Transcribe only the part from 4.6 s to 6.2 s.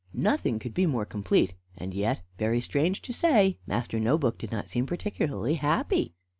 seem particularly happy.